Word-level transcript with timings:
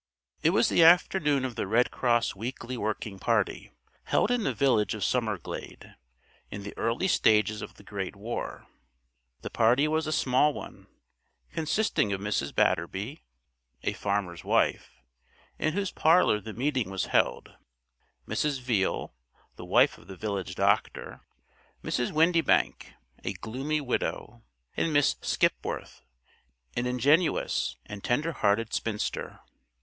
It 0.41 0.49
was 0.49 0.67
the 0.69 0.83
afternoon 0.83 1.45
of 1.45 1.53
the 1.53 1.67
Red 1.67 1.91
Cross 1.91 2.33
weekly 2.35 2.75
working 2.75 3.19
party, 3.19 3.71
held 4.05 4.31
in 4.31 4.41
the 4.45 4.51
village 4.55 4.95
of 4.95 5.03
Summerglade, 5.03 5.93
in 6.49 6.63
the 6.63 6.75
early 6.75 7.07
stages 7.07 7.61
of 7.61 7.75
the 7.75 7.83
Great 7.83 8.15
War. 8.15 8.65
The 9.43 9.51
party 9.51 9.87
was 9.87 10.07
a 10.07 10.11
small 10.11 10.53
one, 10.55 10.87
consisting 11.53 12.11
of 12.11 12.19
Mrs. 12.19 12.51
Batterby, 12.51 13.19
a 13.83 13.93
farmer's 13.93 14.43
wife, 14.43 15.03
in 15.59 15.73
whose 15.73 15.91
parlour 15.91 16.41
the 16.41 16.53
meeting 16.53 16.89
was 16.89 17.05
held; 17.13 17.55
Mrs. 18.27 18.59
Veale, 18.59 19.11
the 19.55 19.65
wife 19.65 19.99
of 19.99 20.07
the 20.07 20.17
village 20.17 20.55
doctor; 20.55 21.21
Mrs. 21.83 22.11
Windybank, 22.11 22.95
a 23.23 23.33
gloomy 23.33 23.79
widow; 23.79 24.41
and 24.75 24.91
Miss 24.91 25.17
Skipworth, 25.21 26.01
an 26.75 26.87
ingenuous 26.87 27.77
and 27.85 28.03
tender 28.03 28.31
hearted 28.31 28.73
spinster. 28.73 29.41